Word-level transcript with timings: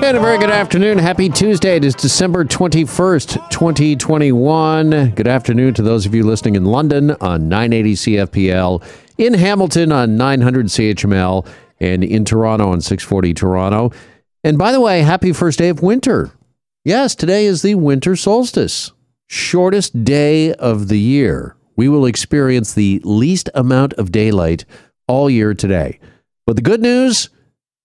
And 0.00 0.16
a 0.16 0.20
very 0.20 0.38
good 0.38 0.48
afternoon. 0.48 0.96
Happy 0.96 1.28
Tuesday. 1.28 1.76
It 1.76 1.84
is 1.84 1.94
December 1.94 2.44
21st, 2.44 3.50
2021. 3.50 5.10
Good 5.10 5.26
afternoon 5.26 5.74
to 5.74 5.82
those 5.82 6.06
of 6.06 6.14
you 6.14 6.24
listening 6.24 6.54
in 6.54 6.64
London 6.64 7.10
on 7.20 7.48
980 7.48 7.94
CFPL, 7.94 8.82
in 9.18 9.34
Hamilton 9.34 9.92
on 9.92 10.16
900 10.16 10.66
CHML, 10.66 11.46
and 11.80 12.02
in 12.02 12.24
Toronto 12.24 12.70
on 12.70 12.80
640 12.80 13.34
Toronto. 13.34 13.92
And 14.42 14.56
by 14.56 14.72
the 14.72 14.80
way, 14.80 15.02
happy 15.02 15.32
first 15.32 15.58
day 15.58 15.68
of 15.68 15.82
winter. 15.82 16.30
Yes, 16.84 17.14
today 17.14 17.44
is 17.44 17.60
the 17.60 17.74
winter 17.74 18.16
solstice, 18.16 18.92
shortest 19.26 20.04
day 20.04 20.54
of 20.54 20.88
the 20.88 20.98
year. 20.98 21.54
We 21.76 21.88
will 21.88 22.06
experience 22.06 22.72
the 22.72 23.02
least 23.04 23.50
amount 23.54 23.92
of 23.94 24.12
daylight 24.12 24.64
all 25.06 25.28
year 25.28 25.52
today. 25.52 25.98
But 26.46 26.56
the 26.56 26.62
good 26.62 26.80
news 26.80 27.28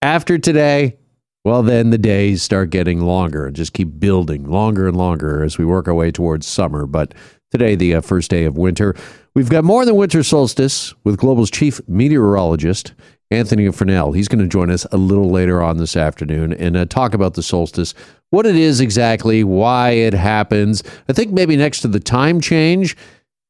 after 0.01 0.37
today, 0.37 0.99
well, 1.43 1.61
then 1.61 1.89
the 1.89 1.97
days 1.97 2.41
start 2.41 2.69
getting 2.69 3.01
longer 3.01 3.47
and 3.47 3.55
just 3.55 3.73
keep 3.73 3.99
building 3.99 4.49
longer 4.49 4.87
and 4.87 4.95
longer 4.95 5.43
as 5.43 5.57
we 5.57 5.65
work 5.65 5.87
our 5.87 5.93
way 5.93 6.09
towards 6.09 6.47
summer. 6.47 6.85
But 6.85 7.13
today, 7.51 7.75
the 7.75 7.95
uh, 7.95 8.01
first 8.01 8.31
day 8.31 8.45
of 8.45 8.57
winter, 8.57 8.95
we've 9.35 9.49
got 9.49 9.65
more 9.65 9.83
than 9.85 9.95
winter 9.95 10.23
solstice 10.23 10.93
with 11.03 11.17
Global's 11.17 11.51
chief 11.51 11.81
meteorologist, 11.87 12.93
Anthony 13.29 13.69
Farnell. 13.71 14.13
He's 14.13 14.29
going 14.29 14.39
to 14.39 14.47
join 14.47 14.71
us 14.71 14.85
a 14.93 14.97
little 14.97 15.31
later 15.31 15.61
on 15.61 15.77
this 15.77 15.97
afternoon 15.97 16.53
and 16.53 16.77
uh, 16.77 16.85
talk 16.85 17.13
about 17.13 17.33
the 17.33 17.43
solstice, 17.43 17.93
what 18.29 18.45
it 18.45 18.55
is 18.55 18.79
exactly, 18.79 19.43
why 19.43 19.89
it 19.89 20.13
happens. 20.13 20.81
I 21.09 21.13
think 21.13 21.31
maybe 21.31 21.57
next 21.57 21.81
to 21.81 21.89
the 21.89 21.99
time 21.99 22.39
change, 22.39 22.95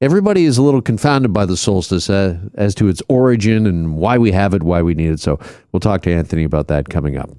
everybody 0.02 0.46
is 0.46 0.58
a 0.58 0.64
little 0.64 0.82
confounded 0.82 1.32
by 1.32 1.46
the 1.46 1.58
solstice 1.58 2.10
uh, 2.10 2.40
as 2.56 2.74
to 2.76 2.88
its 2.88 3.04
origin 3.08 3.68
and 3.68 3.98
why 3.98 4.18
we 4.18 4.32
have 4.32 4.56
it, 4.56 4.64
why 4.64 4.82
we 4.82 4.96
need 4.96 5.12
it. 5.12 5.20
So 5.20 5.40
we'll 5.72 5.80
talk 5.80 6.02
to 6.04 6.12
Anthony 6.12 6.44
about 6.44 6.70
that 6.70 6.90
coming 6.90 7.18
up. 7.18 7.30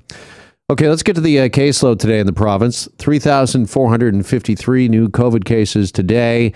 Okay, 0.71 0.89
let's 0.89 1.03
get 1.03 1.15
to 1.17 1.21
the 1.21 1.41
uh, 1.41 1.49
caseload 1.49 1.99
today 1.99 2.19
in 2.19 2.27
the 2.27 2.33
province. 2.33 2.89
3,453 2.97 4.89
new 4.89 5.11
COVID 5.11 5.45
cases 5.45 5.93
today 5.93 6.55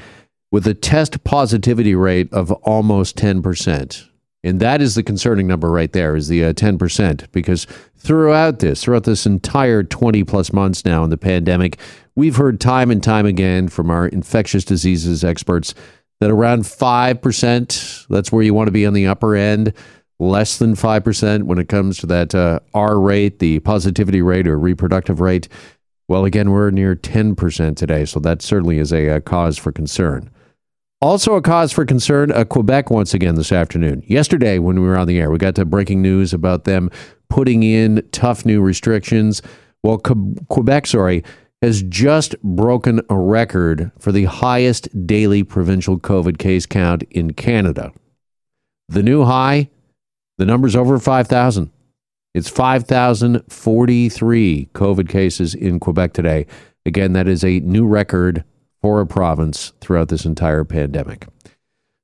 with 0.50 0.66
a 0.66 0.72
test 0.72 1.22
positivity 1.24 1.94
rate 1.94 2.32
of 2.32 2.50
almost 2.50 3.16
10%. 3.16 4.08
And 4.42 4.60
that 4.60 4.80
is 4.80 4.94
the 4.94 5.02
concerning 5.02 5.46
number 5.46 5.70
right 5.70 5.92
there 5.92 6.16
is 6.16 6.28
the 6.28 6.42
uh, 6.42 6.52
10% 6.54 7.30
because 7.32 7.66
throughout 7.98 8.60
this, 8.60 8.82
throughout 8.82 9.04
this 9.04 9.26
entire 9.26 9.82
20 9.82 10.24
plus 10.24 10.54
months 10.54 10.86
now 10.86 11.04
in 11.04 11.10
the 11.10 11.18
pandemic, 11.18 11.78
we've 12.14 12.36
heard 12.36 12.62
time 12.62 12.90
and 12.90 13.02
time 13.02 13.26
again 13.26 13.68
from 13.68 13.90
our 13.90 14.08
infectious 14.08 14.64
diseases 14.64 15.22
experts 15.22 15.74
that 16.20 16.30
around 16.30 16.62
5%, 16.62 18.06
that's 18.08 18.32
where 18.32 18.42
you 18.42 18.54
want 18.54 18.68
to 18.68 18.72
be 18.72 18.86
on 18.86 18.94
the 18.94 19.06
upper 19.06 19.36
end 19.36 19.74
less 20.20 20.58
than 20.58 20.74
5% 20.74 21.44
when 21.44 21.58
it 21.58 21.68
comes 21.68 21.98
to 21.98 22.06
that 22.06 22.34
uh, 22.34 22.60
R 22.74 22.98
rate, 22.98 23.38
the 23.38 23.60
positivity 23.60 24.22
rate 24.22 24.48
or 24.48 24.58
reproductive 24.58 25.20
rate. 25.20 25.48
Well, 26.08 26.24
again, 26.24 26.50
we're 26.50 26.70
near 26.70 26.96
10% 26.96 27.76
today, 27.76 28.04
so 28.04 28.18
that 28.20 28.42
certainly 28.42 28.78
is 28.78 28.92
a, 28.92 29.08
a, 29.08 29.20
cause 29.20 29.58
for 29.58 29.72
concern. 29.72 30.30
Also, 31.00 31.34
a 31.34 31.42
cause 31.42 31.70
for 31.70 31.84
concern, 31.84 32.32
uh, 32.32 32.44
Quebec 32.44 32.90
once 32.90 33.14
again 33.14 33.36
this 33.36 33.52
afternoon. 33.52 34.02
Yesterday, 34.06 34.58
when 34.58 34.80
we 34.80 34.88
were 34.88 34.98
on 34.98 35.06
the 35.06 35.18
air, 35.18 35.30
we 35.30 35.38
got 35.38 35.54
to 35.56 35.64
breaking 35.64 36.02
news 36.02 36.32
about 36.32 36.64
them 36.64 36.90
putting 37.28 37.62
in 37.62 38.02
tough 38.10 38.44
new 38.44 38.60
restrictions. 38.60 39.42
Well, 39.82 39.98
Quebec, 39.98 40.86
sorry, 40.86 41.22
has 41.62 41.82
just 41.82 42.40
broken 42.42 43.00
a 43.10 43.16
record 43.16 43.92
for 43.98 44.10
the 44.10 44.24
highest 44.24 44.88
daily 45.06 45.42
provincial 45.42 45.98
COVID 46.00 46.38
case 46.38 46.66
count 46.66 47.02
in 47.10 47.34
Canada. 47.34 47.92
The 48.88 49.02
new 49.02 49.24
high, 49.24 49.68
the 50.38 50.46
number's 50.46 50.74
over 50.74 50.98
5,000. 50.98 51.70
It's 52.34 52.48
5,043 52.48 54.68
COVID 54.72 55.08
cases 55.08 55.54
in 55.54 55.78
Quebec 55.80 56.14
today. 56.14 56.46
Again, 56.86 57.12
that 57.12 57.28
is 57.28 57.44
a 57.44 57.60
new 57.60 57.86
record 57.86 58.44
for 58.80 59.00
a 59.00 59.06
province 59.06 59.72
throughout 59.80 60.08
this 60.08 60.24
entire 60.24 60.64
pandemic. 60.64 61.26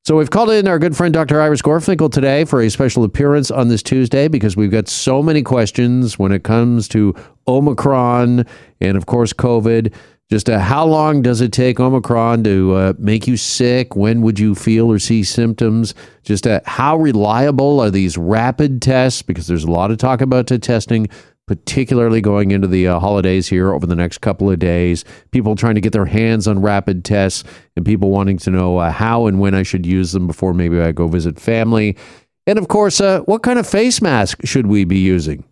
So 0.07 0.19
we've 0.19 0.31
called 0.31 0.51
in 0.51 0.69
our 0.69 0.79
good 0.79 0.95
friend 0.95 1.15
Dr. 1.15 1.41
Iris 1.41 1.63
Gorfinkel 1.63 2.13
today 2.13 2.45
for 2.45 2.61
a 2.61 2.69
special 2.69 3.05
appearance 3.05 3.51
on 3.51 3.69
this 3.69 3.83
Tuesday 3.83 4.29
because 4.29 4.55
we've 4.55 4.71
got 4.71 4.87
so 4.87 5.23
many 5.23 5.43
questions 5.43 6.19
when 6.19 6.31
it 6.31 6.45
comes 6.45 6.89
to 6.89 7.15
Omicron 7.49 8.45
and, 8.83 8.97
of 8.99 9.07
course, 9.07 9.33
COVID. 9.33 9.95
Just 10.31 10.49
uh, 10.49 10.59
how 10.59 10.87
long 10.87 11.21
does 11.21 11.43
it 11.43 11.53
take 11.53 11.79
Omicron 11.79 12.45
to 12.45 12.75
uh, 12.75 12.93
make 12.99 13.27
you 13.27 13.37
sick? 13.37 13.95
When 13.95 14.23
would 14.23 14.39
you 14.39 14.55
feel 14.55 14.91
or 14.91 14.99
see 14.99 15.23
symptoms? 15.23 15.95
Just 16.23 16.47
uh, 16.47 16.61
how 16.65 16.97
reliable 16.97 17.79
are 17.81 17.91
these 17.91 18.17
rapid 18.17 18.81
tests? 18.81 19.21
Because 19.21 19.47
there's 19.47 19.65
a 19.65 19.71
lot 19.71 19.91
of 19.91 19.99
talk 19.99 20.23
about 20.23 20.47
testing, 20.47 21.09
particularly 21.47 22.23
going 22.23 22.53
into 22.53 22.67
the 22.67 22.89
uh, 22.89 22.99
holidays 23.01 23.49
here 23.49 23.75
over 23.75 23.87
the 23.87 23.95
next 23.95 24.23
couple 24.23 24.51
of 24.51 24.59
days. 24.59 25.05
People 25.31 25.57
trying 25.57 25.75
to 25.75 25.83
get 25.83 25.93
their 25.93 26.07
hands 26.07 26.49
on 26.49 26.63
rapid 26.63 27.05
tests 27.05 27.45
and 27.77 27.85
people 27.85 28.11
wanting 28.11 28.39
to 28.39 28.51
know 28.51 28.79
uh, 28.79 28.91
how 28.91 29.27
and 29.27 29.41
when 29.41 29.55
I 29.55 29.63
should 29.63 29.85
use 29.85 30.13
them 30.13 30.27
before 30.27 30.55
maybe 30.55 30.81
I 30.81 30.93
go 30.93 31.07
visit 31.07 31.39
family. 31.39 31.99
And 32.47 32.59
of 32.59 32.69
course, 32.69 32.99
uh, 32.99 33.21
what 33.21 33.43
kind 33.43 33.59
of 33.59 33.67
face 33.67 34.01
mask 34.01 34.39
should 34.45 34.69
we 34.69 34.85
be 34.85 34.99
using? 34.99 35.45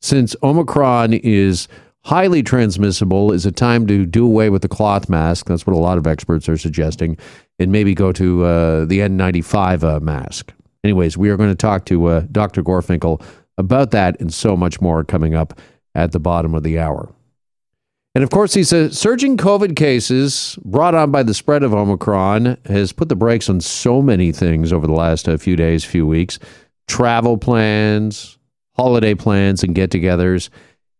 Since 0.00 0.34
Omicron 0.42 1.12
is 1.12 1.68
highly 2.08 2.42
transmissible 2.42 3.32
is 3.32 3.44
a 3.44 3.52
time 3.52 3.86
to 3.86 4.06
do 4.06 4.24
away 4.24 4.48
with 4.48 4.62
the 4.62 4.68
cloth 4.68 5.10
mask. 5.10 5.44
That's 5.44 5.66
what 5.66 5.76
a 5.76 5.78
lot 5.78 5.98
of 5.98 6.06
experts 6.06 6.48
are 6.48 6.56
suggesting, 6.56 7.18
and 7.58 7.70
maybe 7.70 7.94
go 7.94 8.12
to 8.12 8.44
uh, 8.44 8.84
the 8.86 9.00
N95 9.00 9.82
uh, 9.84 10.00
mask. 10.00 10.54
Anyways, 10.82 11.18
we 11.18 11.28
are 11.28 11.36
going 11.36 11.50
to 11.50 11.54
talk 11.54 11.84
to 11.86 12.06
uh, 12.06 12.20
Dr. 12.32 12.62
Gorfinkel 12.62 13.22
about 13.58 13.90
that 13.90 14.18
and 14.20 14.32
so 14.32 14.56
much 14.56 14.80
more 14.80 15.04
coming 15.04 15.34
up 15.34 15.60
at 15.94 16.12
the 16.12 16.18
bottom 16.18 16.54
of 16.54 16.62
the 16.62 16.78
hour. 16.78 17.12
And 18.14 18.24
of 18.24 18.30
course, 18.30 18.54
these 18.54 18.72
uh, 18.72 18.88
surging 18.88 19.36
COVID 19.36 19.76
cases 19.76 20.58
brought 20.64 20.94
on 20.94 21.10
by 21.10 21.22
the 21.22 21.34
spread 21.34 21.62
of 21.62 21.74
Omicron 21.74 22.56
has 22.64 22.90
put 22.90 23.10
the 23.10 23.16
brakes 23.16 23.50
on 23.50 23.60
so 23.60 24.00
many 24.00 24.32
things 24.32 24.72
over 24.72 24.86
the 24.86 24.94
last 24.94 25.28
uh, 25.28 25.36
few 25.36 25.56
days, 25.56 25.84
few 25.84 26.06
weeks. 26.06 26.38
Travel 26.86 27.36
plans, 27.36 28.38
holiday 28.76 29.14
plans, 29.14 29.62
and 29.62 29.74
get 29.74 29.90
togethers. 29.90 30.48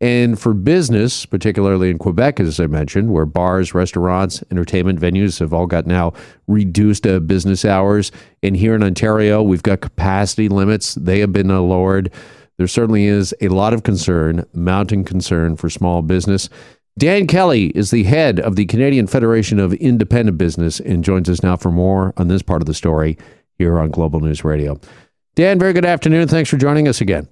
And 0.01 0.39
for 0.39 0.55
business, 0.55 1.27
particularly 1.27 1.91
in 1.91 1.99
Quebec, 1.99 2.39
as 2.39 2.61
I 2.61 2.69
mentioned, 2.69 3.13
where 3.13 3.27
bars, 3.27 3.75
restaurants, 3.75 4.45
entertainment 4.51 5.01
venues 5.01 5.41
have 5.41 5.53
all 5.53 5.67
got 5.67 5.87
now 5.87 6.13
reduced 6.47 7.05
uh, 7.07 7.19
business 7.19 7.65
hours. 7.65 8.13
And 8.43 8.57
here 8.57 8.77
in 8.77 8.85
Ontario, 8.85 9.43
we've 9.43 9.63
got 9.63 9.81
capacity 9.81 10.49
limits. 10.49 10.95
They 10.95 11.19
have 11.19 11.33
been 11.33 11.51
uh, 11.51 11.61
lowered. 11.61 12.13
There 12.59 12.69
certainly 12.69 13.07
is 13.07 13.35
a 13.41 13.49
lot 13.49 13.73
of 13.73 13.83
concern, 13.83 14.45
mounting 14.53 15.03
concern 15.05 15.57
for 15.57 15.69
small 15.69 16.03
business. 16.03 16.49
Dan 16.97 17.27
Kelly 17.27 17.67
is 17.77 17.91
the 17.91 18.05
head 18.05 18.41
of 18.41 18.57
the 18.57 18.67
Canadian 18.67 19.07
Federation 19.07 19.61
of 19.61 19.73
Independent 19.75 20.39
Business 20.39 20.81
and 20.81 21.05
joins 21.05 21.29
us 21.29 21.43
now 21.43 21.57
for 21.57 21.71
more 21.71 22.13
on 22.17 22.27
this 22.27 22.43
part 22.43 22.63
of 22.63 22.67
the 22.67 22.75
story 22.75 23.17
here 23.57 23.79
on 23.79 23.91
Global 23.91 24.21
News 24.21 24.45
Radio. 24.45 24.81
Dan, 25.37 25.59
very 25.59 25.73
good 25.73 25.85
afternoon. 25.85 26.27
Thanks 26.27 26.51
for 26.51 26.57
joining 26.57 26.89
us 26.89 27.01
again. 27.01 27.29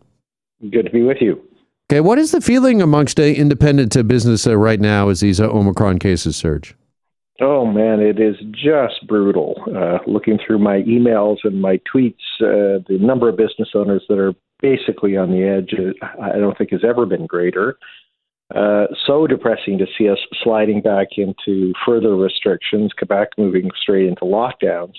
Good 0.70 0.84
to 0.84 0.90
be 0.90 1.02
with 1.02 1.18
you. 1.20 1.42
Okay, 1.88 2.00
what 2.00 2.18
is 2.18 2.32
the 2.32 2.40
feeling 2.40 2.82
amongst 2.82 3.20
uh, 3.20 3.22
independent 3.22 3.96
uh, 3.96 4.02
business 4.02 4.44
uh, 4.44 4.56
right 4.56 4.80
now 4.80 5.08
as 5.08 5.20
these 5.20 5.40
uh, 5.40 5.48
Omicron 5.48 6.00
cases 6.00 6.34
surge? 6.34 6.74
Oh 7.40 7.64
man, 7.64 8.00
it 8.00 8.18
is 8.18 8.34
just 8.50 9.06
brutal. 9.06 9.54
Uh, 9.72 9.98
looking 10.10 10.36
through 10.44 10.58
my 10.58 10.82
emails 10.82 11.36
and 11.44 11.62
my 11.62 11.78
tweets, 11.94 12.14
uh, 12.40 12.82
the 12.88 12.98
number 13.00 13.28
of 13.28 13.36
business 13.36 13.68
owners 13.72 14.02
that 14.08 14.18
are 14.18 14.32
basically 14.60 15.16
on 15.16 15.30
the 15.30 15.44
edge, 15.44 15.78
I 16.20 16.38
don't 16.38 16.58
think 16.58 16.72
has 16.72 16.82
ever 16.82 17.06
been 17.06 17.26
greater. 17.26 17.76
so 18.52 19.28
depressing 19.28 19.78
to 19.78 19.86
see 19.96 20.08
us 20.08 20.18
sliding 20.42 20.80
back 20.80 21.08
into 21.18 21.72
further 21.84 22.16
restrictions, 22.16 22.94
Quebec 22.98 23.28
moving 23.38 23.70
straight 23.80 24.08
into 24.08 24.22
lockdowns. 24.22 24.94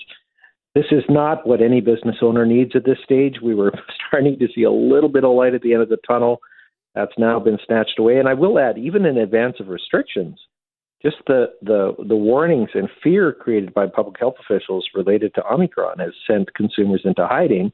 This 0.74 0.86
is 0.90 1.02
not 1.10 1.46
what 1.46 1.60
any 1.60 1.82
business 1.82 2.16
owner 2.22 2.46
needs 2.46 2.74
at 2.74 2.86
this 2.86 2.98
stage. 3.04 3.40
We 3.42 3.54
were 3.54 3.72
starting 4.08 4.38
to 4.38 4.48
see 4.54 4.62
a 4.62 4.70
little 4.70 5.10
bit 5.10 5.24
of 5.24 5.34
light 5.34 5.52
at 5.52 5.60
the 5.60 5.74
end 5.74 5.82
of 5.82 5.90
the 5.90 5.98
tunnel 6.08 6.40
that's 6.98 7.16
now 7.16 7.38
been 7.38 7.58
snatched 7.64 7.98
away. 8.00 8.18
And 8.18 8.28
I 8.28 8.34
will 8.34 8.58
add, 8.58 8.76
even 8.76 9.06
in 9.06 9.18
advance 9.18 9.56
of 9.60 9.68
restrictions, 9.68 10.40
just 11.00 11.18
the, 11.28 11.46
the, 11.62 11.94
the 12.08 12.16
warnings 12.16 12.70
and 12.74 12.88
fear 13.04 13.32
created 13.32 13.72
by 13.72 13.86
public 13.86 14.18
health 14.18 14.34
officials 14.40 14.84
related 14.96 15.32
to 15.36 15.46
Omicron 15.46 16.00
has 16.00 16.12
sent 16.26 16.52
consumers 16.54 17.02
into 17.04 17.24
hiding. 17.24 17.70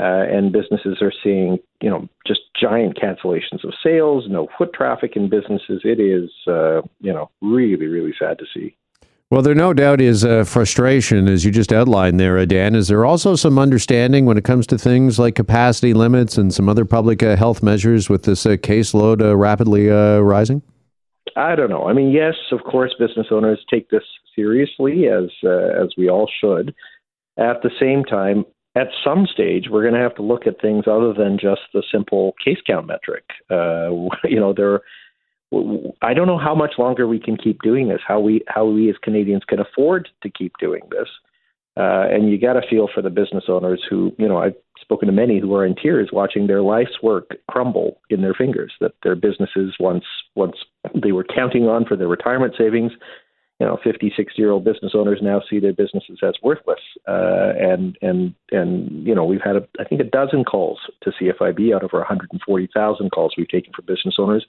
Uh, 0.00 0.26
and 0.28 0.52
businesses 0.52 0.98
are 1.00 1.12
seeing, 1.22 1.58
you 1.80 1.88
know, 1.88 2.08
just 2.26 2.40
giant 2.60 2.98
cancellations 2.98 3.62
of 3.64 3.72
sales, 3.82 4.24
no 4.28 4.48
foot 4.58 4.72
traffic 4.74 5.12
in 5.14 5.30
businesses. 5.30 5.82
It 5.84 6.00
is, 6.00 6.28
uh, 6.48 6.82
you 7.00 7.12
know, 7.12 7.30
really, 7.40 7.86
really 7.86 8.14
sad 8.18 8.38
to 8.40 8.44
see. 8.52 8.76
Well, 9.28 9.42
there 9.42 9.56
no 9.56 9.74
doubt 9.74 10.00
is 10.00 10.24
uh, 10.24 10.44
frustration, 10.44 11.26
as 11.26 11.44
you 11.44 11.50
just 11.50 11.72
outlined 11.72 12.20
there, 12.20 12.38
uh, 12.38 12.44
Dan. 12.44 12.76
Is 12.76 12.86
there 12.86 13.04
also 13.04 13.34
some 13.34 13.58
understanding 13.58 14.24
when 14.24 14.38
it 14.38 14.44
comes 14.44 14.68
to 14.68 14.78
things 14.78 15.18
like 15.18 15.34
capacity 15.34 15.94
limits 15.94 16.38
and 16.38 16.54
some 16.54 16.68
other 16.68 16.84
public 16.84 17.24
uh, 17.24 17.34
health 17.34 17.60
measures 17.60 18.08
with 18.08 18.22
this 18.22 18.46
uh, 18.46 18.50
caseload 18.50 19.20
uh, 19.20 19.36
rapidly 19.36 19.88
rising? 19.88 20.62
I 21.34 21.56
don't 21.56 21.70
know. 21.70 21.88
I 21.88 21.92
mean, 21.92 22.12
yes, 22.12 22.34
of 22.52 22.62
course, 22.62 22.94
business 23.00 23.26
owners 23.32 23.58
take 23.68 23.90
this 23.90 24.04
seriously, 24.36 25.08
as 25.08 25.28
as 25.44 25.92
we 25.98 26.08
all 26.08 26.30
should. 26.40 26.72
At 27.36 27.62
the 27.62 27.70
same 27.80 28.04
time, 28.04 28.44
at 28.76 28.88
some 29.02 29.26
stage, 29.26 29.64
we're 29.68 29.82
going 29.82 29.94
to 29.94 30.00
have 30.00 30.14
to 30.14 30.22
look 30.22 30.46
at 30.46 30.60
things 30.60 30.84
other 30.86 31.12
than 31.12 31.36
just 31.36 31.62
the 31.74 31.82
simple 31.90 32.34
case 32.44 32.58
count 32.64 32.86
metric. 32.86 33.24
You 33.50 34.38
know, 34.38 34.54
there. 34.56 34.82
I 36.02 36.12
don't 36.12 36.26
know 36.26 36.38
how 36.38 36.54
much 36.54 36.74
longer 36.78 37.06
we 37.06 37.20
can 37.20 37.36
keep 37.36 37.62
doing 37.62 37.88
this. 37.88 38.00
How 38.06 38.20
we 38.20 38.42
how 38.48 38.66
we 38.66 38.90
as 38.90 38.96
Canadians 39.02 39.44
can 39.48 39.60
afford 39.60 40.08
to 40.22 40.30
keep 40.30 40.52
doing 40.58 40.82
this. 40.90 41.08
Uh, 41.76 42.06
and 42.10 42.30
you 42.30 42.40
got 42.40 42.54
to 42.54 42.62
feel 42.68 42.88
for 42.92 43.02
the 43.02 43.10
business 43.10 43.44
owners 43.48 43.84
who, 43.88 44.10
you 44.18 44.26
know, 44.26 44.38
I've 44.38 44.54
spoken 44.80 45.06
to 45.06 45.12
many 45.12 45.40
who 45.40 45.54
are 45.54 45.66
in 45.66 45.74
tears 45.74 46.08
watching 46.10 46.46
their 46.46 46.62
life's 46.62 47.02
work 47.02 47.36
crumble 47.50 48.00
in 48.08 48.22
their 48.22 48.32
fingers. 48.32 48.72
That 48.80 48.92
their 49.02 49.14
businesses 49.14 49.74
once 49.78 50.04
once 50.34 50.56
they 50.94 51.12
were 51.12 51.24
counting 51.24 51.68
on 51.68 51.84
for 51.84 51.96
their 51.96 52.08
retirement 52.08 52.54
savings 52.58 52.92
you 53.60 53.66
know, 53.66 53.78
50, 53.82 54.12
60 54.14 54.34
year 54.36 54.50
old 54.50 54.64
business 54.64 54.92
owners 54.94 55.20
now 55.22 55.40
see 55.48 55.58
their 55.58 55.72
businesses 55.72 56.18
as 56.22 56.34
worthless. 56.42 56.80
Uh, 57.08 57.52
and, 57.58 57.96
and, 58.02 58.34
and, 58.50 59.06
you 59.06 59.14
know, 59.14 59.24
we've 59.24 59.40
had, 59.42 59.56
a, 59.56 59.66
I 59.80 59.84
think, 59.84 60.00
a 60.00 60.04
dozen 60.04 60.44
calls 60.44 60.78
to 61.02 61.10
CFIB 61.10 61.74
out 61.74 61.82
of 61.82 61.94
our 61.94 62.00
140,000 62.00 63.10
calls 63.10 63.34
we've 63.36 63.48
taken 63.48 63.72
for 63.74 63.82
business 63.82 64.16
owners 64.18 64.44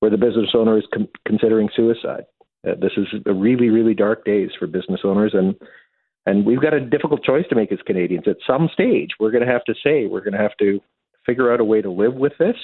where 0.00 0.10
the 0.10 0.16
business 0.16 0.50
owner 0.54 0.78
is 0.78 0.84
con- 0.92 1.08
considering 1.26 1.68
suicide. 1.74 2.24
Uh, 2.66 2.74
this 2.80 2.92
is 2.96 3.06
a 3.26 3.32
really, 3.32 3.68
really 3.68 3.94
dark 3.94 4.24
days 4.24 4.50
for 4.58 4.66
business 4.66 5.00
owners. 5.04 5.32
And, 5.34 5.54
and 6.26 6.44
we've 6.44 6.60
got 6.60 6.74
a 6.74 6.80
difficult 6.80 7.22
choice 7.22 7.44
to 7.48 7.54
make 7.54 7.72
as 7.72 7.78
Canadians. 7.86 8.26
At 8.26 8.36
some 8.46 8.68
stage, 8.72 9.10
we're 9.20 9.30
going 9.30 9.46
to 9.46 9.52
have 9.52 9.64
to 9.64 9.74
say, 9.82 10.06
we're 10.06 10.22
going 10.22 10.34
to 10.34 10.38
have 10.38 10.56
to 10.58 10.80
figure 11.24 11.52
out 11.52 11.60
a 11.60 11.64
way 11.64 11.82
to 11.82 11.90
live 11.90 12.14
with 12.14 12.32
this 12.38 12.56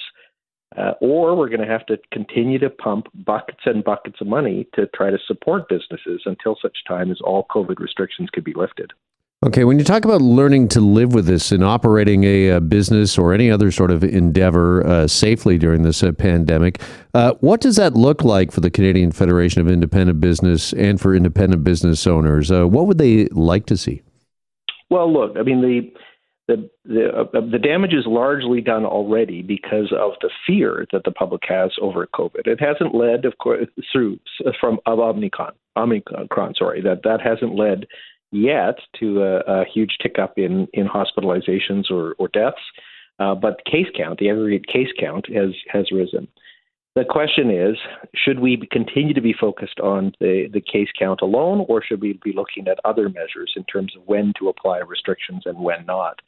uh, 0.77 0.93
or 1.01 1.35
we're 1.35 1.49
going 1.49 1.61
to 1.61 1.67
have 1.67 1.85
to 1.85 1.97
continue 2.11 2.57
to 2.59 2.69
pump 2.69 3.07
buckets 3.13 3.61
and 3.65 3.83
buckets 3.83 4.17
of 4.21 4.27
money 4.27 4.67
to 4.73 4.87
try 4.95 5.09
to 5.09 5.17
support 5.27 5.69
businesses 5.69 6.21
until 6.25 6.57
such 6.61 6.77
time 6.87 7.11
as 7.11 7.19
all 7.23 7.45
COVID 7.51 7.79
restrictions 7.79 8.29
could 8.31 8.43
be 8.43 8.53
lifted. 8.55 8.91
Okay, 9.45 9.65
when 9.65 9.77
you 9.77 9.83
talk 9.83 10.05
about 10.05 10.21
learning 10.21 10.69
to 10.69 10.79
live 10.79 11.13
with 11.13 11.25
this 11.25 11.51
and 11.51 11.65
operating 11.65 12.23
a, 12.23 12.47
a 12.47 12.61
business 12.61 13.17
or 13.17 13.33
any 13.33 13.51
other 13.51 13.71
sort 13.71 13.91
of 13.91 14.01
endeavor 14.01 14.87
uh, 14.87 15.05
safely 15.05 15.57
during 15.57 15.83
this 15.83 16.01
uh, 16.01 16.13
pandemic, 16.13 16.79
uh, 17.13 17.33
what 17.41 17.59
does 17.59 17.75
that 17.75 17.93
look 17.93 18.23
like 18.23 18.53
for 18.53 18.61
the 18.61 18.71
Canadian 18.71 19.11
Federation 19.11 19.59
of 19.59 19.67
Independent 19.67 20.21
Business 20.21 20.71
and 20.71 21.01
for 21.01 21.13
independent 21.13 21.61
business 21.61 22.07
owners? 22.07 22.53
Uh, 22.53 22.65
what 22.65 22.87
would 22.87 22.99
they 22.99 23.25
like 23.31 23.65
to 23.65 23.75
see? 23.75 24.01
Well, 24.89 25.11
look, 25.11 25.35
I 25.37 25.41
mean, 25.41 25.61
the 25.61 25.91
the 26.47 26.69
the, 26.85 27.09
uh, 27.09 27.41
the 27.51 27.59
damage 27.59 27.93
is 27.93 28.05
largely 28.05 28.61
done 28.61 28.85
already 28.85 29.41
because 29.41 29.91
of 29.91 30.13
the 30.21 30.29
fear 30.47 30.85
that 30.93 31.03
the 31.03 31.11
public 31.11 31.41
has 31.49 31.71
over 31.81 32.07
COVID. 32.15 32.47
It 32.47 32.61
hasn't 32.61 32.95
led, 32.95 33.25
of 33.25 33.37
course, 33.39 33.67
through 33.91 34.19
from 34.61 34.79
of 34.85 34.99
Omicron. 34.99 35.51
Omicron, 35.75 36.53
sorry, 36.57 36.81
that 36.81 37.01
that 37.03 37.19
hasn't 37.19 37.55
led 37.55 37.87
yet 38.33 38.79
to 38.99 39.23
a, 39.23 39.39
a 39.61 39.65
huge 39.65 39.97
tick 40.01 40.17
up 40.19 40.37
in 40.37 40.67
in 40.73 40.87
hospitalizations 40.87 41.89
or 41.91 42.15
or 42.19 42.27
deaths. 42.29 42.57
Uh, 43.19 43.35
but 43.35 43.63
case 43.65 43.87
count, 43.95 44.19
the 44.19 44.29
aggregate 44.29 44.67
case 44.67 44.89
count, 44.99 45.27
has 45.33 45.51
has 45.71 45.91
risen. 45.91 46.27
The 46.95 47.05
question 47.05 47.49
is, 47.49 47.75
should 48.13 48.39
we 48.39 48.67
continue 48.71 49.15
to 49.15 49.21
be 49.21 49.33
focused 49.33 49.79
on 49.79 50.13
the, 50.19 50.47
the 50.53 50.61
case 50.61 50.89
count 50.97 51.21
alone, 51.21 51.65
or 51.67 51.83
should 51.83 52.01
we 52.01 52.19
be 52.23 52.33
looking 52.33 52.67
at 52.67 52.77
other 52.85 53.09
measures 53.09 53.53
in 53.55 53.63
terms 53.63 53.95
of 53.97 54.03
when 54.05 54.31
to 54.37 54.49
apply 54.49 54.77
restrictions 54.79 55.43
and 55.45 55.57
when 55.57 55.87
not? 55.87 56.19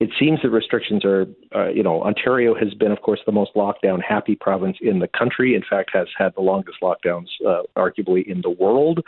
It 0.00 0.10
seems 0.18 0.40
that 0.42 0.50
restrictions 0.50 1.04
are, 1.04 1.26
uh, 1.54 1.68
you 1.68 1.82
know, 1.82 2.02
Ontario 2.02 2.54
has 2.54 2.72
been, 2.72 2.92
of 2.92 3.02
course, 3.02 3.20
the 3.26 3.32
most 3.32 3.52
lockdown 3.54 4.00
happy 4.00 4.34
province 4.34 4.78
in 4.80 5.00
the 5.00 5.08
country. 5.08 5.54
In 5.54 5.62
fact, 5.68 5.90
has 5.92 6.06
had 6.16 6.32
the 6.34 6.40
longest 6.40 6.78
lockdowns, 6.82 7.26
uh, 7.46 7.62
arguably, 7.76 8.26
in 8.26 8.40
the 8.40 8.50
world. 8.50 9.00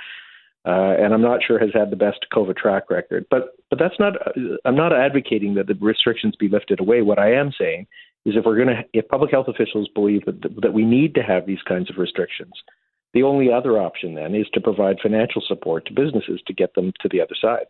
Uh, 0.67 0.95
and 0.99 1.15
I'm 1.15 1.23
not 1.23 1.41
sure 1.43 1.59
has 1.59 1.71
had 1.73 1.91
the 1.91 1.97
best 1.97 2.27
COVID 2.35 2.57
track 2.57 2.91
record. 2.91 3.27
But 3.31 3.57
but 3.71 3.79
that's 3.79 3.99
not. 3.99 4.15
Uh, 4.27 4.57
I'm 4.65 4.77
not 4.77 4.93
advocating 4.93 5.55
that 5.55 5.67
the 5.67 5.75
restrictions 5.81 6.37
be 6.37 6.49
lifted 6.49 6.81
away. 6.81 7.03
What 7.03 7.19
I 7.19 7.33
am 7.33 7.53
saying 7.59 7.87
is 8.27 8.37
if 8.37 8.45
we're 8.45 8.57
going 8.57 8.69
to, 8.69 8.83
if 8.93 9.09
public 9.09 9.31
health 9.31 9.49
officials 9.49 9.89
believe 9.95 10.25
that, 10.27 10.43
that 10.61 10.75
we 10.75 10.85
need 10.85 11.15
to 11.15 11.23
have 11.23 11.47
these 11.47 11.63
kinds 11.67 11.89
of 11.89 11.97
restrictions, 11.97 12.53
the 13.15 13.23
only 13.23 13.51
other 13.51 13.79
option 13.79 14.15
then 14.15 14.35
is 14.35 14.47
to 14.53 14.61
provide 14.61 14.99
financial 15.03 15.43
support 15.47 15.87
to 15.87 15.93
businesses 15.95 16.41
to 16.47 16.53
get 16.53 16.75
them 16.75 16.93
to 17.01 17.09
the 17.09 17.21
other 17.21 17.35
side. 17.41 17.67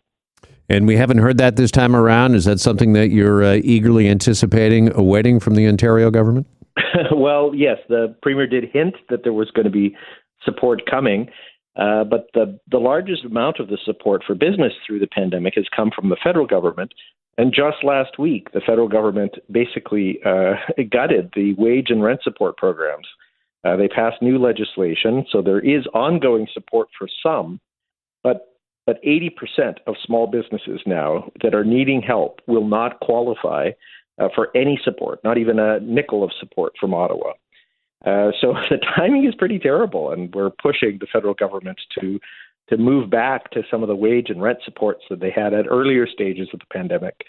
And 0.69 0.87
we 0.87 0.97
haven't 0.97 1.19
heard 1.19 1.39
that 1.39 1.57
this 1.57 1.71
time 1.71 1.95
around. 1.95 2.35
Is 2.35 2.45
that 2.45 2.61
something 2.61 2.93
that 2.95 3.11
you're 3.11 3.45
uh, 3.45 3.55
eagerly 3.63 4.09
anticipating, 4.09 4.93
awaiting 4.95 5.41
from 5.41 5.55
the 5.55 5.67
Ontario 5.67 6.11
government? 6.11 6.47
well, 7.13 7.53
yes, 7.55 7.79
the 7.89 8.15
premier 8.23 8.47
did 8.47 8.65
hint 8.73 8.95
that 9.09 9.23
there 9.23 9.33
was 9.33 9.51
going 9.51 9.65
to 9.65 9.71
be 9.71 9.97
support 10.45 10.83
coming. 10.89 11.29
Uh, 11.77 12.05
but 12.05 12.27
the, 12.35 12.59
the 12.71 12.79
largest 12.79 13.25
amount 13.25 13.61
of 13.61 13.69
the 13.69 13.79
support 13.85 14.23
for 14.27 14.35
business 14.35 14.73
through 14.87 14.99
the 14.99 15.07
pandemic 15.07 15.55
has 15.55 15.67
come 15.75 15.91
from 15.95 16.09
the 16.09 16.17
federal 16.23 16.47
government. 16.47 16.93
And 17.39 17.53
just 17.55 17.85
last 17.85 18.19
week, 18.19 18.53
the 18.53 18.61
federal 18.61 18.89
government 18.89 19.37
basically 19.51 20.19
uh, 20.27 20.55
gutted 20.91 21.31
the 21.35 21.55
wage 21.55 21.87
and 21.91 22.03
rent 22.03 22.21
support 22.23 22.57
programs. 22.57 23.07
Uh, 23.65 23.77
they 23.77 23.89
passed 23.89 24.23
new 24.23 24.39
legislation, 24.39 25.25
so 25.31 25.43
there 25.43 25.61
is 25.61 25.87
ongoing 25.95 26.47
support 26.53 26.89
for 26.99 27.09
some, 27.23 27.61
but 28.23 28.47
but 28.87 29.01
80% 29.05 29.77
of 29.87 29.95
small 30.05 30.27
businesses 30.27 30.81
now 30.85 31.31
that 31.43 31.55
are 31.55 31.65
needing 31.65 32.03
help 32.03 32.41
will 32.49 32.67
not 32.67 32.99
qualify 32.99 33.71
uh, 34.19 34.29
for 34.35 34.49
any 34.57 34.81
support, 34.83 35.21
not 35.23 35.39
even 35.39 35.59
a 35.59 35.79
nickel 35.81 36.25
of 36.25 36.31
support 36.41 36.73
from 36.81 36.95
Ottawa. 36.95 37.35
Uh, 38.05 38.31
so 38.41 38.55
the 38.71 38.79
timing 38.97 39.27
is 39.27 39.35
pretty 39.35 39.59
terrible, 39.59 40.13
and 40.13 40.35
we're 40.35 40.51
pushing 40.51 40.99
the 41.01 41.07
federal 41.13 41.35
government 41.35 41.79
to 42.01 42.19
to 42.69 42.77
move 42.77 43.11
back 43.11 43.51
to 43.51 43.63
some 43.69 43.83
of 43.83 43.89
the 43.89 43.97
wage 43.97 44.31
and 44.31 44.41
rent 44.41 44.59
supports 44.65 45.03
that 45.11 45.19
they 45.19 45.31
had 45.31 45.53
at 45.53 45.67
earlier 45.69 46.07
stages 46.07 46.49
of 46.55 46.61
the 46.61 46.67
pandemic, 46.73 47.25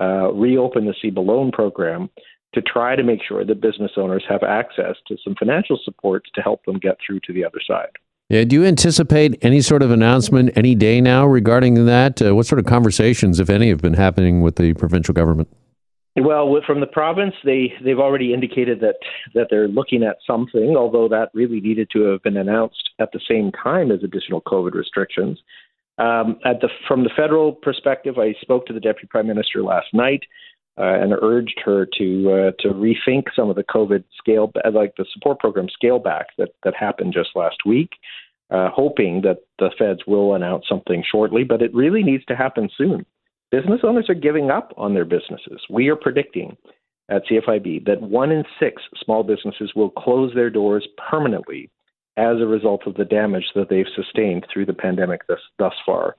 uh, 0.00 0.32
reopen 0.32 0.86
the 0.86 0.94
CEBA 1.04 1.22
loan 1.22 1.52
program 1.52 2.08
to 2.54 2.62
try 2.62 2.96
to 2.96 3.02
make 3.02 3.20
sure 3.22 3.44
that 3.44 3.60
business 3.60 3.92
owners 3.98 4.24
have 4.26 4.42
access 4.42 4.96
to 5.06 5.16
some 5.22 5.34
financial 5.38 5.78
supports 5.84 6.30
to 6.34 6.40
help 6.40 6.64
them 6.64 6.78
get 6.78 6.96
through 7.06 7.20
to 7.20 7.34
the 7.34 7.44
other 7.44 7.60
side. 7.66 7.90
Yeah, 8.30 8.44
do 8.44 8.56
you 8.56 8.64
anticipate 8.64 9.38
any 9.42 9.60
sort 9.60 9.82
of 9.82 9.90
announcement 9.90 10.50
any 10.56 10.74
day 10.74 11.00
now 11.00 11.26
regarding 11.26 11.84
that? 11.86 12.20
Uh, 12.20 12.34
what 12.34 12.46
sort 12.46 12.58
of 12.58 12.64
conversations, 12.64 13.38
if 13.38 13.50
any, 13.50 13.68
have 13.68 13.82
been 13.82 13.94
happening 13.94 14.40
with 14.40 14.56
the 14.56 14.72
provincial 14.74 15.14
government? 15.14 15.48
Well, 16.18 16.58
from 16.66 16.80
the 16.80 16.86
province, 16.86 17.34
they 17.44 17.74
they've 17.84 17.98
already 17.98 18.32
indicated 18.32 18.80
that 18.80 18.96
that 19.34 19.48
they're 19.50 19.68
looking 19.68 20.02
at 20.02 20.16
something, 20.26 20.74
although 20.74 21.08
that 21.08 21.28
really 21.34 21.60
needed 21.60 21.90
to 21.92 22.04
have 22.04 22.22
been 22.22 22.38
announced 22.38 22.90
at 22.98 23.12
the 23.12 23.20
same 23.28 23.52
time 23.52 23.90
as 23.90 24.02
additional 24.02 24.40
COVID 24.40 24.72
restrictions. 24.72 25.38
Um, 25.98 26.38
at 26.44 26.62
the 26.62 26.68
from 26.88 27.04
the 27.04 27.10
federal 27.14 27.52
perspective, 27.52 28.18
I 28.18 28.34
spoke 28.40 28.64
to 28.66 28.72
the 28.72 28.80
deputy 28.80 29.08
prime 29.08 29.26
minister 29.26 29.62
last 29.62 29.88
night 29.92 30.22
uh, 30.78 30.84
and 30.84 31.12
urged 31.20 31.60
her 31.66 31.86
to 31.98 32.32
uh, 32.32 32.62
to 32.62 32.68
rethink 32.68 33.24
some 33.34 33.50
of 33.50 33.56
the 33.56 33.64
COVID 33.64 34.04
scale, 34.16 34.50
like 34.72 34.94
the 34.96 35.04
support 35.12 35.38
program 35.38 35.68
scale 35.68 35.98
back 35.98 36.28
that 36.38 36.54
that 36.64 36.74
happened 36.74 37.12
just 37.12 37.30
last 37.34 37.58
week. 37.66 37.90
Uh, 38.48 38.70
hoping 38.72 39.22
that 39.22 39.38
the 39.58 39.70
feds 39.76 40.06
will 40.06 40.34
announce 40.34 40.64
something 40.68 41.02
shortly, 41.10 41.42
but 41.42 41.60
it 41.60 41.74
really 41.74 42.04
needs 42.04 42.24
to 42.26 42.36
happen 42.36 42.70
soon 42.78 43.04
business 43.50 43.80
owners 43.82 44.08
are 44.08 44.14
giving 44.14 44.50
up 44.50 44.72
on 44.76 44.94
their 44.94 45.04
businesses. 45.04 45.60
We 45.70 45.88
are 45.88 45.96
predicting 45.96 46.56
at 47.08 47.22
CFIB 47.26 47.86
that 47.86 48.02
one 48.02 48.32
in 48.32 48.44
six 48.58 48.82
small 49.04 49.22
businesses 49.22 49.72
will 49.74 49.90
close 49.90 50.34
their 50.34 50.50
doors 50.50 50.86
permanently 51.10 51.70
as 52.16 52.40
a 52.40 52.46
result 52.46 52.86
of 52.86 52.94
the 52.94 53.04
damage 53.04 53.44
that 53.54 53.68
they've 53.68 53.86
sustained 53.94 54.46
through 54.52 54.66
the 54.66 54.72
pandemic 54.72 55.26
thus, 55.28 55.38
thus 55.58 55.74
far. 55.84 56.16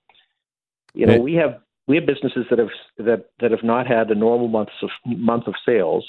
You 0.94 1.06
know, 1.06 1.20
we 1.20 1.34
have 1.34 1.60
we 1.88 1.96
have 1.96 2.06
businesses 2.06 2.46
that 2.50 2.60
have 2.60 2.70
that 2.98 3.30
that 3.40 3.52
have 3.52 3.64
not 3.64 3.88
had 3.88 4.10
a 4.10 4.16
normal 4.16 4.48
month 4.48 4.70
of 4.82 4.90
month 5.06 5.48
of 5.48 5.56
sales 5.66 6.06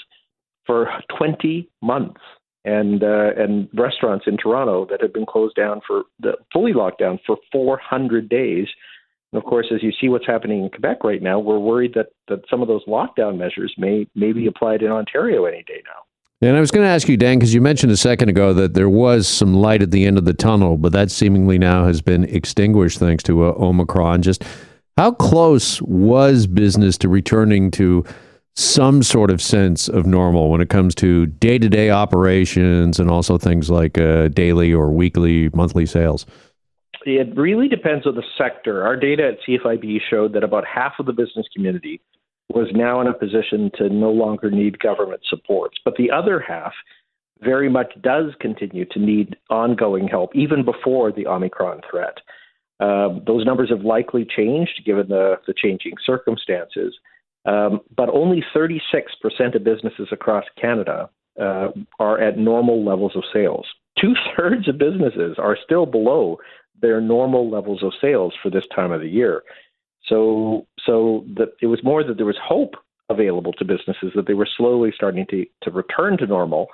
for 0.65 0.89
20 1.17 1.69
months, 1.81 2.21
and 2.65 3.03
uh, 3.03 3.31
and 3.37 3.69
restaurants 3.73 4.25
in 4.27 4.37
Toronto 4.37 4.85
that 4.89 5.01
have 5.01 5.13
been 5.13 5.25
closed 5.25 5.55
down 5.55 5.81
for 5.85 6.03
the 6.19 6.33
fully 6.53 6.73
locked 6.73 6.99
down 6.99 7.19
for 7.25 7.37
400 7.51 8.29
days 8.29 8.67
and 9.31 9.41
of 9.41 9.47
course, 9.47 9.67
as 9.73 9.83
you 9.83 9.91
see 9.99 10.09
what's 10.09 10.25
happening 10.25 10.63
in 10.63 10.69
Quebec 10.69 11.03
right 11.03 11.21
now, 11.21 11.39
we're 11.39 11.59
worried 11.59 11.93
that, 11.93 12.07
that 12.27 12.41
some 12.49 12.61
of 12.61 12.67
those 12.67 12.83
lockdown 12.85 13.37
measures 13.37 13.73
may, 13.77 14.07
may 14.15 14.31
be 14.31 14.47
applied 14.47 14.81
in 14.81 14.91
Ontario 14.91 15.45
any 15.45 15.63
day 15.63 15.83
now. 15.85 16.01
And 16.41 16.55
I 16.55 16.61
was 16.61 16.71
going 16.71 16.85
to 16.85 16.89
ask 16.89 17.09
you, 17.09 17.17
Dan, 17.17 17.37
because 17.37 17.53
you 17.53 17.59
mentioned 17.59 17.91
a 17.91 17.97
second 17.97 18.29
ago 18.29 18.53
that 18.53 18.73
there 18.73 18.89
was 18.89 19.27
some 19.27 19.53
light 19.53 19.81
at 19.81 19.91
the 19.91 20.05
end 20.05 20.17
of 20.17 20.23
the 20.23 20.33
tunnel, 20.33 20.77
but 20.77 20.93
that 20.93 21.11
seemingly 21.11 21.59
now 21.59 21.85
has 21.85 22.01
been 22.01 22.23
extinguished 22.23 22.97
thanks 22.97 23.23
to 23.23 23.45
uh, 23.45 23.53
Omicron. 23.57 24.21
Just 24.21 24.43
how 24.97 25.11
close 25.11 25.81
was 25.81 26.47
business 26.47 26.97
to 26.99 27.09
returning 27.09 27.71
to 27.71 28.05
some 28.55 29.03
sort 29.03 29.31
of 29.31 29.41
sense 29.41 29.89
of 29.89 30.05
normal 30.05 30.49
when 30.49 30.61
it 30.61 30.69
comes 30.69 30.95
to 30.95 31.25
day 31.25 31.57
to 31.59 31.69
day 31.69 31.89
operations 31.89 32.99
and 32.99 33.11
also 33.11 33.37
things 33.37 33.69
like 33.69 33.97
uh, 33.97 34.29
daily 34.29 34.73
or 34.73 34.91
weekly, 34.91 35.49
monthly 35.53 35.85
sales? 35.85 36.25
It 37.05 37.35
really 37.35 37.67
depends 37.67 38.05
on 38.05 38.15
the 38.15 38.23
sector. 38.37 38.85
Our 38.85 38.95
data 38.95 39.29
at 39.29 39.37
CFIB 39.47 39.99
showed 40.09 40.33
that 40.33 40.43
about 40.43 40.65
half 40.65 40.93
of 40.99 41.05
the 41.05 41.13
business 41.13 41.47
community 41.55 42.01
was 42.49 42.67
now 42.73 42.99
in 42.99 43.07
a 43.07 43.13
position 43.13 43.71
to 43.77 43.89
no 43.89 44.11
longer 44.11 44.49
need 44.49 44.79
government 44.79 45.21
supports. 45.29 45.77
But 45.85 45.95
the 45.95 46.11
other 46.11 46.39
half 46.39 46.73
very 47.41 47.69
much 47.69 47.93
does 48.01 48.33
continue 48.41 48.85
to 48.85 48.99
need 48.99 49.37
ongoing 49.49 50.07
help, 50.07 50.35
even 50.35 50.65
before 50.65 51.11
the 51.11 51.27
Omicron 51.27 51.81
threat. 51.89 52.17
Uh, 52.79 53.19
those 53.25 53.45
numbers 53.45 53.69
have 53.69 53.81
likely 53.81 54.25
changed 54.25 54.81
given 54.85 55.07
the, 55.09 55.35
the 55.47 55.53
changing 55.53 55.93
circumstances. 56.05 56.97
Um, 57.45 57.81
but 57.95 58.09
only 58.09 58.43
36% 58.55 58.79
of 59.55 59.63
businesses 59.63 60.07
across 60.11 60.43
Canada 60.59 61.09
uh, 61.39 61.69
are 61.99 62.19
at 62.19 62.37
normal 62.37 62.83
levels 62.83 63.13
of 63.15 63.23
sales. 63.31 63.65
Two 63.99 64.13
thirds 64.37 64.67
of 64.67 64.77
businesses 64.77 65.37
are 65.37 65.57
still 65.63 65.85
below 65.85 66.37
their 66.81 67.01
normal 67.01 67.49
levels 67.49 67.83
of 67.83 67.93
sales 68.01 68.33
for 68.41 68.49
this 68.49 68.65
time 68.75 68.91
of 68.91 69.01
the 69.01 69.09
year. 69.09 69.43
So, 70.07 70.65
so 70.85 71.25
that 71.35 71.49
it 71.61 71.67
was 71.67 71.83
more 71.83 72.03
that 72.03 72.17
there 72.17 72.25
was 72.25 72.37
hope 72.43 72.75
available 73.09 73.53
to 73.53 73.65
businesses 73.65 74.11
that 74.15 74.27
they 74.27 74.33
were 74.33 74.47
slowly 74.57 74.91
starting 74.95 75.25
to, 75.29 75.45
to 75.63 75.71
return 75.71 76.17
to 76.17 76.27
normal, 76.27 76.67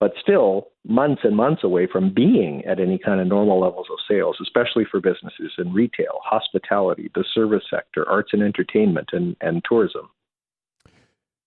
but 0.00 0.12
still 0.20 0.68
months 0.86 1.22
and 1.24 1.36
months 1.36 1.62
away 1.62 1.86
from 1.86 2.12
being 2.12 2.64
at 2.64 2.80
any 2.80 2.98
kind 2.98 3.20
of 3.20 3.26
normal 3.26 3.60
levels 3.60 3.86
of 3.90 3.98
sales, 4.08 4.36
especially 4.42 4.84
for 4.90 5.00
businesses 5.00 5.52
in 5.58 5.72
retail, 5.72 6.18
hospitality, 6.24 7.10
the 7.14 7.24
service 7.32 7.62
sector, 7.70 8.08
arts 8.08 8.30
and 8.32 8.42
entertainment, 8.42 9.10
and, 9.12 9.36
and 9.40 9.62
tourism. 9.68 10.08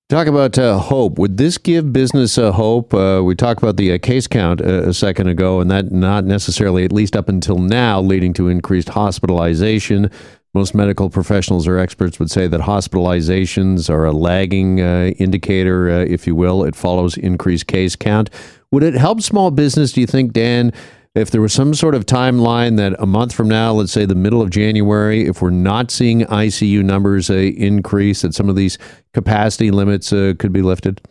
Talk 0.08 0.28
about 0.28 0.60
uh, 0.60 0.78
hope. 0.78 1.18
Would 1.18 1.38
this 1.38 1.58
give 1.58 1.92
business 1.92 2.38
a 2.38 2.52
hope? 2.52 2.94
Uh, 2.94 3.24
we 3.26 3.34
talked 3.34 3.64
about 3.64 3.76
the 3.76 3.92
uh, 3.92 3.98
case 3.98 4.28
count 4.28 4.62
a, 4.62 4.86
uh, 4.86 4.90
a 4.90 4.94
second 4.94 5.30
ago, 5.30 5.60
and 5.60 5.72
that 5.72 5.92
not 5.92 6.26
necessarily, 6.26 6.86
at 6.86 6.92
least 6.92 7.16
up 7.16 7.28
until 7.28 7.58
now, 7.58 8.02
leading 8.02 8.32
to 8.34 8.48
increased 8.48 8.90
hospitalization. 8.90 10.12
Most 10.54 10.76
medical 10.76 11.10
professionals 11.10 11.68
or 11.68 11.80
experts 11.80 12.20
would 12.20 12.30
say 12.30 12.46
that 12.46 12.62
hospitalizations 12.62 13.90
are 13.90 14.06
a 14.06 14.12
lagging 14.12 14.80
uh, 14.80 15.12
indicator, 15.18 15.90
uh, 15.90 16.02
if 16.02 16.28
you 16.28 16.36
will. 16.36 16.64
It 16.64 16.76
follows 16.76 17.18
increased 17.18 17.66
case 17.66 17.96
count. 17.96 18.30
Would 18.70 18.84
it 18.84 18.94
help 18.94 19.22
small 19.22 19.50
business, 19.50 19.92
do 19.92 20.02
you 20.02 20.08
think, 20.08 20.34
Dan, 20.34 20.72
if 21.16 21.32
there 21.32 21.42
was 21.42 21.54
some 21.54 21.74
sort 21.74 21.96
of 21.96 22.06
timeline 22.06 22.78
that 22.78 22.94
a 23.00 23.06
month 23.06 23.34
from 23.34 23.48
now, 23.48 23.72
let's 23.72 23.92
say 23.92 24.06
the 24.06 24.14
middle 24.14 24.42
of 24.42 24.50
January, 24.50 25.26
if 25.26 25.42
we're 25.42 25.50
not 25.50 25.90
seeing 25.90 26.22
ICU 26.22 26.84
numbers 26.84 27.30
uh, 27.30 27.36
increase, 27.36 28.22
that 28.22 28.34
some 28.34 28.50
of 28.50 28.56
these 28.58 28.78
capacity 29.14 29.72
limits 29.72 30.12
uh, 30.12 30.34
could 30.38 30.52
be 30.52 30.62
lifted? 30.62 31.02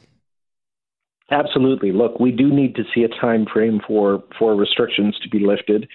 Absolutely. 1.31 1.91
Look, 1.91 2.21
we 2.21 2.31
do 2.31 2.53
need 2.53 2.75
to 2.77 2.85
see 2.95 3.03
a 3.03 3.09
time 3.09 3.47
frame 3.51 3.81
for 3.87 4.23
for 4.39 4.55
restrictions 4.55 5.19
to 5.23 5.29
be 5.31 5.41
lifted. 5.41 5.89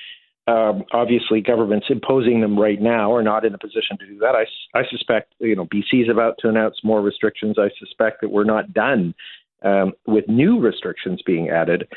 Um, 0.48 0.84
obviously, 0.92 1.42
governments 1.42 1.86
imposing 1.90 2.42
them 2.42 2.58
right 2.58 2.82
now 2.82 3.14
are 3.14 3.22
not 3.22 3.46
in 3.46 3.54
a 3.54 3.58
position 3.60 4.00
to 4.00 4.08
do 4.08 4.18
that. 4.18 4.34
I, 4.34 4.46
I 4.78 4.84
suspect, 4.90 5.36
you 5.38 5.56
know, 5.56 5.68
BC 5.68 6.04
is 6.04 6.10
about 6.10 6.38
to 6.40 6.50
announce 6.50 6.78
more 6.84 7.02
restrictions. 7.02 7.58
I 7.60 7.70
suspect 7.78 8.22
that 8.22 8.30
we're 8.30 8.46
not 8.46 8.74
done 8.74 9.14
um, 9.62 9.94
with 10.08 10.28
new 10.28 10.60
restrictions 10.60 11.22
being 11.24 11.50
added. 11.50 11.88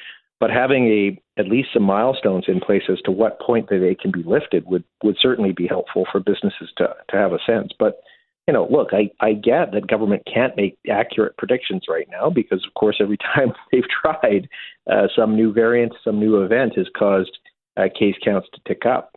But 0.42 0.50
having 0.50 0.88
a 0.88 1.40
at 1.40 1.46
least 1.46 1.68
some 1.72 1.84
milestones 1.84 2.46
in 2.48 2.58
place 2.58 2.82
as 2.90 3.00
to 3.02 3.12
what 3.12 3.40
point 3.40 3.68
that 3.68 3.78
they 3.78 3.94
can 3.94 4.10
be 4.10 4.24
lifted 4.28 4.66
would 4.66 4.82
would 5.04 5.14
certainly 5.20 5.52
be 5.52 5.68
helpful 5.68 6.04
for 6.10 6.18
businesses 6.18 6.72
to 6.78 6.96
to 7.10 7.16
have 7.16 7.32
a 7.32 7.38
sense. 7.46 7.70
But 7.78 8.00
you 8.48 8.52
know, 8.52 8.66
look, 8.68 8.88
I, 8.92 9.12
I 9.24 9.34
get 9.34 9.70
that 9.70 9.86
government 9.86 10.24
can't 10.26 10.56
make 10.56 10.76
accurate 10.90 11.36
predictions 11.36 11.82
right 11.88 12.08
now 12.10 12.28
because, 12.28 12.66
of 12.66 12.74
course, 12.74 12.96
every 13.00 13.18
time 13.34 13.52
they've 13.70 13.84
tried, 14.02 14.48
uh, 14.90 15.06
some 15.14 15.36
new 15.36 15.52
variant, 15.52 15.92
some 16.02 16.18
new 16.18 16.42
event 16.42 16.72
has 16.76 16.88
caused 16.98 17.38
uh, 17.76 17.84
case 17.96 18.16
counts 18.24 18.48
to 18.52 18.60
tick 18.66 18.84
up. 18.84 19.12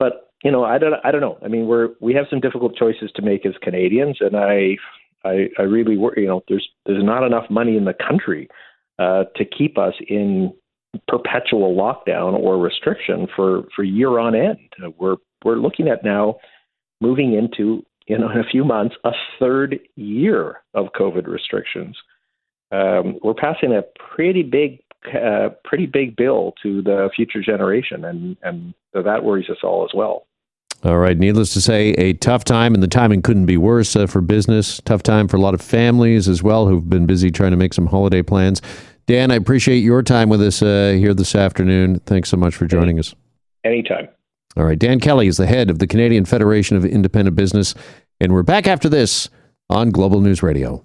But 0.00 0.28
you 0.42 0.50
know, 0.50 0.64
I 0.64 0.78
don't, 0.78 0.94
I 1.04 1.12
don't 1.12 1.20
know. 1.20 1.38
I 1.44 1.46
mean, 1.46 1.68
we're 1.68 1.90
we 2.00 2.14
have 2.14 2.26
some 2.28 2.40
difficult 2.40 2.74
choices 2.74 3.12
to 3.14 3.22
make 3.22 3.46
as 3.46 3.54
Canadians, 3.62 4.16
and 4.18 4.36
I, 4.36 4.76
I, 5.24 5.50
I 5.56 5.62
really 5.62 5.96
worry. 5.96 6.22
You 6.22 6.30
know, 6.30 6.42
there's 6.48 6.68
there's 6.84 7.04
not 7.04 7.24
enough 7.24 7.48
money 7.48 7.76
in 7.76 7.84
the 7.84 7.94
country 7.94 8.48
uh, 8.98 9.22
to 9.36 9.44
keep 9.44 9.78
us 9.78 9.94
in 10.08 10.52
perpetual 11.08 11.74
lockdown 11.74 12.34
or 12.34 12.58
restriction 12.58 13.26
for, 13.34 13.64
for 13.74 13.82
year 13.82 14.18
on 14.18 14.34
end. 14.34 14.58
We're 14.98 15.16
we're 15.44 15.56
looking 15.56 15.88
at 15.88 16.02
now 16.04 16.36
moving 17.00 17.34
into 17.34 17.84
you 18.06 18.18
know 18.18 18.30
in 18.30 18.38
a 18.38 18.44
few 18.44 18.64
months 18.64 18.96
a 19.04 19.12
third 19.38 19.78
year 19.96 20.62
of 20.74 20.86
COVID 20.98 21.26
restrictions. 21.26 21.96
Um, 22.72 23.18
we're 23.22 23.34
passing 23.34 23.72
a 23.72 23.82
pretty 24.14 24.42
big 24.42 24.80
uh, 25.14 25.50
pretty 25.64 25.86
big 25.86 26.16
bill 26.16 26.54
to 26.62 26.82
the 26.82 27.10
future 27.14 27.42
generation, 27.42 28.04
and 28.04 28.36
and 28.42 28.74
that 28.92 29.24
worries 29.24 29.50
us 29.50 29.58
all 29.62 29.84
as 29.84 29.94
well. 29.94 30.26
All 30.84 30.98
right. 30.98 31.16
Needless 31.16 31.54
to 31.54 31.62
say, 31.62 31.92
a 31.92 32.12
tough 32.12 32.44
time, 32.44 32.74
and 32.74 32.82
the 32.82 32.88
timing 32.88 33.22
couldn't 33.22 33.46
be 33.46 33.56
worse 33.56 33.96
uh, 33.96 34.06
for 34.06 34.20
business. 34.20 34.82
Tough 34.84 35.02
time 35.02 35.28
for 35.28 35.38
a 35.38 35.40
lot 35.40 35.54
of 35.54 35.62
families 35.62 36.28
as 36.28 36.42
well 36.42 36.66
who've 36.66 36.90
been 36.90 37.06
busy 37.06 37.30
trying 37.30 37.52
to 37.52 37.56
make 37.56 37.72
some 37.72 37.86
holiday 37.86 38.20
plans. 38.20 38.60
Dan, 39.06 39.30
I 39.30 39.34
appreciate 39.34 39.78
your 39.78 40.02
time 40.02 40.28
with 40.28 40.40
us 40.40 40.62
uh, 40.62 40.94
here 40.98 41.14
this 41.14 41.34
afternoon. 41.34 42.00
Thanks 42.06 42.30
so 42.30 42.36
much 42.36 42.54
for 42.54 42.66
joining 42.66 42.98
us. 42.98 43.14
Anytime. 43.64 44.08
All 44.56 44.64
right. 44.64 44.78
Dan 44.78 45.00
Kelly 45.00 45.26
is 45.26 45.36
the 45.36 45.46
head 45.46 45.68
of 45.68 45.78
the 45.78 45.86
Canadian 45.86 46.24
Federation 46.24 46.76
of 46.76 46.84
Independent 46.84 47.36
Business. 47.36 47.74
And 48.20 48.32
we're 48.32 48.42
back 48.42 48.66
after 48.66 48.88
this 48.88 49.28
on 49.68 49.90
Global 49.90 50.20
News 50.20 50.42
Radio. 50.42 50.84